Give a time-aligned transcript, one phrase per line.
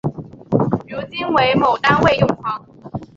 [0.87, 2.65] 如今为某单位用房。